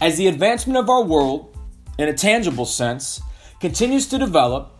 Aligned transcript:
As 0.00 0.16
the 0.16 0.28
advancement 0.28 0.76
of 0.78 0.88
our 0.88 1.02
world, 1.02 1.56
in 1.98 2.08
a 2.08 2.12
tangible 2.12 2.66
sense, 2.66 3.20
continues 3.58 4.06
to 4.08 4.18
develop, 4.18 4.72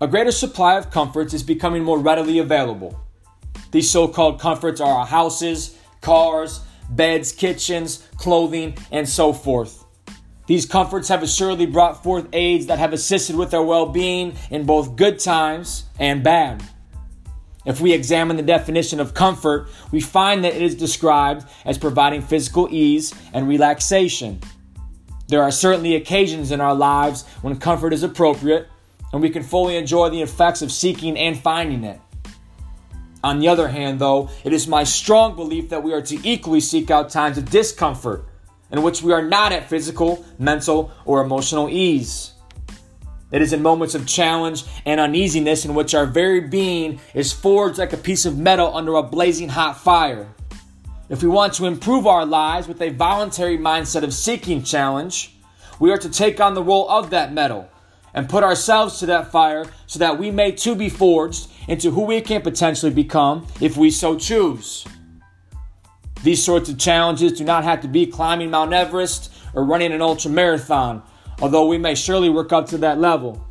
a 0.00 0.08
greater 0.08 0.32
supply 0.32 0.76
of 0.76 0.90
comforts 0.90 1.32
is 1.32 1.44
becoming 1.44 1.84
more 1.84 2.00
readily 2.00 2.38
available. 2.40 2.98
These 3.70 3.88
so 3.88 4.08
called 4.08 4.40
comforts 4.40 4.80
are 4.80 4.92
our 4.92 5.06
houses, 5.06 5.78
cars, 6.00 6.60
beds, 6.90 7.30
kitchens, 7.30 8.08
clothing, 8.16 8.76
and 8.90 9.08
so 9.08 9.32
forth. 9.32 9.84
These 10.48 10.66
comforts 10.66 11.06
have 11.10 11.22
assuredly 11.22 11.66
brought 11.66 12.02
forth 12.02 12.26
aids 12.32 12.66
that 12.66 12.80
have 12.80 12.92
assisted 12.92 13.36
with 13.36 13.54
our 13.54 13.62
well 13.62 13.86
being 13.86 14.34
in 14.50 14.66
both 14.66 14.96
good 14.96 15.20
times 15.20 15.84
and 16.00 16.24
bad. 16.24 16.60
If 17.66 17.80
we 17.80 17.92
examine 17.92 18.36
the 18.36 18.42
definition 18.42 19.00
of 19.00 19.12
comfort, 19.12 19.68
we 19.90 20.00
find 20.00 20.44
that 20.44 20.54
it 20.54 20.62
is 20.62 20.74
described 20.74 21.46
as 21.64 21.76
providing 21.76 22.22
physical 22.22 22.68
ease 22.70 23.14
and 23.32 23.46
relaxation. 23.46 24.40
There 25.28 25.42
are 25.42 25.52
certainly 25.52 25.94
occasions 25.94 26.52
in 26.52 26.60
our 26.60 26.74
lives 26.74 27.26
when 27.42 27.58
comfort 27.58 27.92
is 27.92 28.02
appropriate 28.02 28.68
and 29.12 29.20
we 29.20 29.30
can 29.30 29.42
fully 29.42 29.76
enjoy 29.76 30.08
the 30.08 30.22
effects 30.22 30.62
of 30.62 30.72
seeking 30.72 31.18
and 31.18 31.38
finding 31.38 31.84
it. 31.84 32.00
On 33.22 33.38
the 33.38 33.48
other 33.48 33.68
hand, 33.68 34.00
though, 34.00 34.30
it 34.44 34.52
is 34.52 34.66
my 34.66 34.82
strong 34.84 35.36
belief 35.36 35.68
that 35.68 35.82
we 35.82 35.92
are 35.92 36.02
to 36.02 36.28
equally 36.28 36.60
seek 36.60 36.90
out 36.90 37.10
times 37.10 37.36
of 37.36 37.50
discomfort 37.50 38.24
in 38.72 38.82
which 38.82 39.02
we 39.02 39.12
are 39.12 39.22
not 39.22 39.52
at 39.52 39.68
physical, 39.68 40.24
mental, 40.38 40.90
or 41.04 41.22
emotional 41.22 41.68
ease. 41.68 42.32
It 43.32 43.42
is 43.42 43.52
in 43.52 43.62
moments 43.62 43.94
of 43.94 44.06
challenge 44.06 44.64
and 44.84 45.00
uneasiness 45.00 45.64
in 45.64 45.74
which 45.74 45.94
our 45.94 46.06
very 46.06 46.40
being 46.40 47.00
is 47.14 47.32
forged 47.32 47.78
like 47.78 47.92
a 47.92 47.96
piece 47.96 48.26
of 48.26 48.38
metal 48.38 48.76
under 48.76 48.96
a 48.96 49.02
blazing 49.02 49.48
hot 49.48 49.78
fire. 49.78 50.28
If 51.08 51.22
we 51.22 51.28
want 51.28 51.54
to 51.54 51.66
improve 51.66 52.06
our 52.06 52.26
lives 52.26 52.68
with 52.68 52.80
a 52.82 52.90
voluntary 52.90 53.58
mindset 53.58 54.02
of 54.02 54.14
seeking 54.14 54.62
challenge, 54.62 55.34
we 55.78 55.90
are 55.90 55.98
to 55.98 56.10
take 56.10 56.40
on 56.40 56.54
the 56.54 56.62
role 56.62 56.88
of 56.88 57.10
that 57.10 57.32
metal 57.32 57.68
and 58.14 58.28
put 58.28 58.42
ourselves 58.42 58.98
to 58.98 59.06
that 59.06 59.30
fire 59.30 59.64
so 59.86 59.98
that 59.98 60.18
we 60.18 60.30
may 60.30 60.52
too 60.52 60.74
be 60.74 60.88
forged 60.88 61.48
into 61.68 61.90
who 61.90 62.02
we 62.02 62.20
can 62.20 62.42
potentially 62.42 62.92
become 62.92 63.46
if 63.60 63.76
we 63.76 63.90
so 63.90 64.16
choose. 64.16 64.84
These 66.22 66.44
sorts 66.44 66.68
of 66.68 66.78
challenges 66.78 67.32
do 67.32 67.44
not 67.44 67.64
have 67.64 67.80
to 67.82 67.88
be 67.88 68.06
climbing 68.06 68.50
Mount 68.50 68.72
Everest 68.72 69.32
or 69.54 69.64
running 69.64 69.92
an 69.92 70.02
ultra 70.02 70.30
marathon, 70.30 71.02
although 71.40 71.66
we 71.66 71.78
may 71.78 71.94
surely 71.94 72.28
work 72.28 72.52
up 72.52 72.66
to 72.68 72.78
that 72.78 72.98
level. 72.98 73.44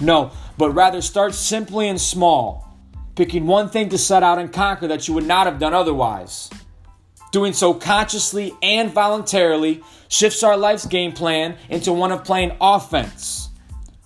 No, 0.00 0.30
but 0.56 0.70
rather 0.70 1.02
start 1.02 1.34
simply 1.34 1.88
and 1.88 2.00
small, 2.00 2.68
picking 3.16 3.46
one 3.46 3.68
thing 3.68 3.88
to 3.90 3.98
set 3.98 4.22
out 4.22 4.38
and 4.38 4.52
conquer 4.52 4.88
that 4.88 5.08
you 5.08 5.14
would 5.14 5.26
not 5.26 5.46
have 5.46 5.58
done 5.58 5.74
otherwise. 5.74 6.50
Doing 7.32 7.52
so 7.52 7.74
consciously 7.74 8.52
and 8.62 8.90
voluntarily 8.90 9.82
shifts 10.08 10.42
our 10.42 10.56
life's 10.56 10.86
game 10.86 11.12
plan 11.12 11.56
into 11.68 11.92
one 11.92 12.12
of 12.12 12.24
playing 12.24 12.56
offense 12.60 13.48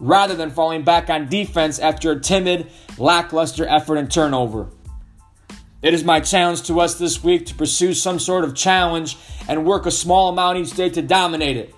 rather 0.00 0.34
than 0.34 0.50
falling 0.50 0.82
back 0.82 1.08
on 1.08 1.28
defense 1.28 1.78
after 1.78 2.10
a 2.10 2.20
timid, 2.20 2.70
lackluster 2.98 3.66
effort 3.66 3.96
and 3.96 4.10
turnover. 4.10 4.68
It 5.80 5.94
is 5.94 6.04
my 6.04 6.20
challenge 6.20 6.62
to 6.64 6.80
us 6.80 6.96
this 6.96 7.22
week 7.22 7.46
to 7.46 7.54
pursue 7.54 7.94
some 7.94 8.18
sort 8.18 8.44
of 8.44 8.54
challenge 8.54 9.16
and 9.48 9.64
work 9.64 9.86
a 9.86 9.90
small 9.90 10.30
amount 10.30 10.58
each 10.58 10.72
day 10.72 10.90
to 10.90 11.02
dominate 11.02 11.56
it 11.56 11.74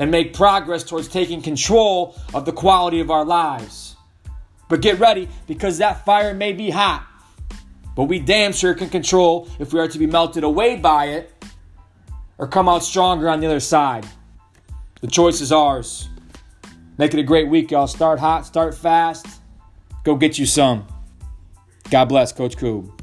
and 0.00 0.10
make 0.10 0.32
progress 0.34 0.82
towards 0.82 1.06
taking 1.08 1.42
control 1.42 2.16
of 2.32 2.46
the 2.46 2.52
quality 2.52 3.00
of 3.00 3.10
our 3.10 3.24
lives. 3.24 3.94
But 4.68 4.80
get 4.80 4.98
ready 4.98 5.28
because 5.46 5.78
that 5.78 6.04
fire 6.06 6.32
may 6.32 6.54
be 6.54 6.70
hot, 6.70 7.06
but 7.94 8.04
we 8.04 8.18
damn 8.18 8.52
sure 8.52 8.74
can 8.74 8.88
control 8.88 9.48
if 9.58 9.74
we 9.74 9.78
are 9.78 9.88
to 9.88 9.98
be 9.98 10.06
melted 10.06 10.42
away 10.42 10.76
by 10.76 11.04
it 11.06 11.44
or 12.38 12.48
come 12.48 12.68
out 12.68 12.82
stronger 12.82 13.28
on 13.28 13.40
the 13.40 13.46
other 13.46 13.60
side. 13.60 14.06
The 15.02 15.06
choice 15.06 15.42
is 15.42 15.52
ours. 15.52 16.08
Make 16.96 17.12
it 17.12 17.20
a 17.20 17.22
great 17.22 17.48
week, 17.48 17.70
y'all. 17.70 17.86
Start 17.86 18.18
hot, 18.18 18.46
start 18.46 18.74
fast. 18.74 19.26
Go 20.02 20.16
get 20.16 20.38
you 20.38 20.46
some. 20.46 20.86
God 21.90 22.06
bless, 22.06 22.32
Coach 22.32 22.56
Koob. 22.56 22.99